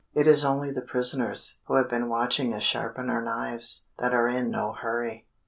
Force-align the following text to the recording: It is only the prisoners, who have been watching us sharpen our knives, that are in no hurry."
It 0.15 0.25
is 0.25 0.43
only 0.43 0.71
the 0.71 0.81
prisoners, 0.81 1.59
who 1.67 1.75
have 1.75 1.87
been 1.87 2.09
watching 2.09 2.55
us 2.55 2.63
sharpen 2.63 3.07
our 3.07 3.21
knives, 3.21 3.83
that 3.99 4.15
are 4.15 4.27
in 4.27 4.49
no 4.49 4.73
hurry." 4.73 5.27